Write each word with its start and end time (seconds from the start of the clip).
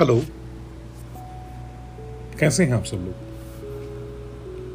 Hello 0.00 0.14
कैसे 2.40 2.64
हैं 2.64 2.72
आप 2.72 2.84
सब 2.84 2.96
लोग? 2.96 3.14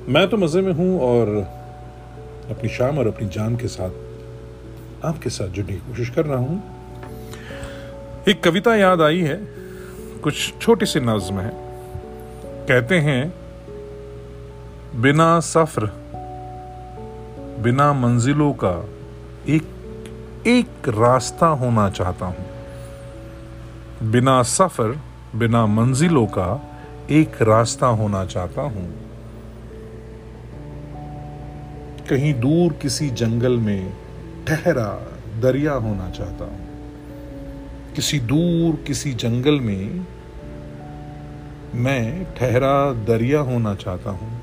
मैं 0.10 0.28
तो 0.30 0.38
मज़े 0.38 0.62
में 0.62 0.72
हूँ 0.74 1.00
और 1.02 1.30
अपनी 2.50 2.70
शाम 2.70 2.98
और 2.98 3.08
अपनी 3.08 3.28
जान 3.28 3.56
के 3.56 3.68
साथ 3.68 5.06
आपके 5.06 5.30
साथ 5.30 5.48
जुड़ने 5.48 5.74
की 5.74 5.80
कोशिश 5.80 6.10
कर 6.10 6.26
रहा 6.26 6.38
हूँ। 6.38 6.58
एक 8.30 8.44
कविता 8.44 8.76
याद 8.76 9.02
आई 9.02 9.20
है, 9.20 9.38
कुछ 10.24 10.54
छोटी 10.62 10.86
सी 10.86 11.00
नज्म 11.00 11.40
है 11.40 11.52
कहते 12.68 13.00
हैं, 13.00 13.34
बिना 15.02 15.40
सफ़र, 15.40 15.86
बिना 17.64 17.94
मंजिलों 17.94 18.54
का 18.54 18.76
एक 19.50 19.64
एक 20.48 20.90
रास्ता 20.90 21.48
होना 21.64 21.90
चाहता 21.90 22.26
हूँ। 22.26 22.46
बिना 24.12 24.44
सफ़र 24.44 25.13
बिना 25.36 25.66
मंजिलों 25.66 26.26
का 26.28 26.76
एक 27.12 27.42
रास्ता 27.42 27.88
होना 27.88 28.26
चाहता 28.26 28.62
हूँ। 28.62 28.94
कहीं 32.10 32.34
दूर 32.34 32.74
किसी 32.74 33.10
जंगल 33.10 33.58
में 33.58 33.94
ठहरा 34.48 35.18
दरिया 35.40 35.74
होना 35.74 36.10
चाहता 36.10 36.46
हूँ। 36.46 36.60
किसी 37.96 38.20
दूर 38.20 38.76
किसी 38.88 39.14
जंगल 39.14 39.60
में 39.60 40.06
मैं 41.76 42.34
ठहरा 42.34 42.94
दरिया 42.94 43.40
होना 43.40 43.76
चाहता 43.76 44.10
हूँ। 44.10 44.42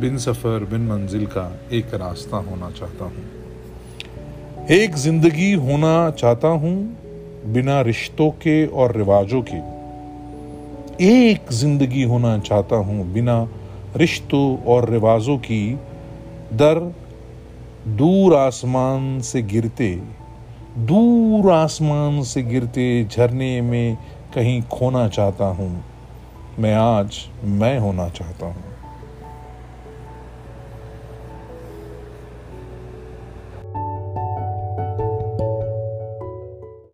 बिन 0.00 0.18
सफ़र, 0.18 0.64
बिन 0.64 0.86
मंजिल 0.86 1.26
का 1.26 1.60
एक 1.72 1.94
रास्ता 1.94 2.36
होना 2.36 2.70
चाहता 2.70 3.04
हूँ। 3.04 4.66
एक 4.70 4.94
ज़िंदगी 4.94 5.52
होना 5.52 6.10
चाहता 6.10 6.48
हूँ 6.48 7.03
बिना 7.46 7.80
रिश्तों 7.80 8.30
के 8.30 8.66
और 8.66 8.96
रिवाजों 8.96 9.42
के। 9.42 9.56
एक 11.06 11.52
ज़िंदगी 11.52 12.02
होना 12.02 12.38
चाहता 12.38 12.76
हूँ 12.76 13.12
बिना 13.12 13.48
रिश्तों 13.96 14.58
और 14.58 14.88
रिवाजों 14.90 15.36
की। 15.38 15.74
दर 16.52 16.80
दूर 17.88 18.34
आसमान 18.34 19.20
से 19.20 19.42
गिरते, 19.42 19.90
दूर 20.78 21.50
आसमान 21.52 22.22
से 22.22 22.42
गिरते 22.42 23.04
झरने 23.04 23.60
में 23.60 23.96
कहीं 24.34 24.62
खोना 24.62 25.08
चाहता 25.08 25.44
हूँ। 25.44 25.84
मैं 26.58 26.74
आज 26.74 27.16
मैं 27.44 27.78
होना 27.78 28.08
चाहता 28.08 28.46
हूँ। 28.46 28.64